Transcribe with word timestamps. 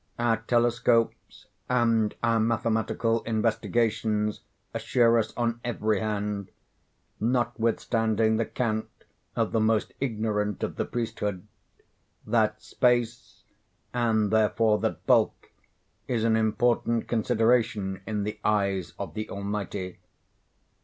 Our 0.17 0.37
telescopes 0.37 1.45
and 1.69 2.15
our 2.23 2.39
mathematical 2.39 3.21
investigations 3.21 4.41
assure 4.73 5.19
us 5.19 5.31
on 5.37 5.59
every 5.63 5.99
hand—notwithstanding 5.99 8.37
the 8.37 8.45
cant 8.47 8.89
of 9.35 9.51
the 9.51 9.59
more 9.59 9.81
ignorant 9.99 10.63
of 10.63 10.77
the 10.77 10.85
priesthood—that 10.85 12.63
space, 12.63 13.43
and 13.93 14.31
therefore 14.31 14.79
that 14.79 15.05
bulk, 15.05 15.51
is 16.07 16.23
an 16.23 16.35
important 16.35 17.07
consideration 17.07 18.01
in 18.07 18.23
the 18.23 18.39
eyes 18.43 18.95
of 18.97 19.13
the 19.13 19.29
Almighty. 19.29 19.99